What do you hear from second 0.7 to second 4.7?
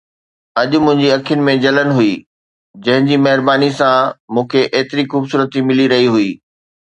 منهنجي اکين ۾ جلن هئي، جنهن جي مهربانيءَ سان مون کي